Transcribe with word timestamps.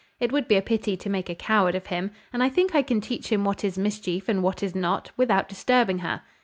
It 0.19 0.31
would 0.31 0.47
be 0.47 0.55
a 0.55 0.63
pity 0.63 0.97
to 0.97 1.09
make 1.11 1.29
a 1.29 1.35
coward 1.35 1.75
of 1.75 1.85
him; 1.85 2.09
and 2.33 2.41
I 2.41 2.49
think 2.49 2.73
I 2.73 2.81
can 2.81 3.01
teach 3.01 3.31
him 3.31 3.45
what 3.45 3.63
is 3.63 3.77
mischief, 3.77 4.27
and 4.27 4.41
what 4.41 4.63
is 4.63 4.73
not, 4.73 5.11
without 5.15 5.47
disturbing 5.47 5.99
her. 5.99 6.23